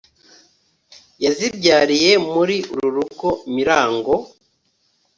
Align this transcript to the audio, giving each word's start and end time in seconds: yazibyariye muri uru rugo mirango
yazibyariye 1.23 2.11
muri 2.33 2.57
uru 2.73 2.89
rugo 2.95 3.29
mirango 3.53 4.13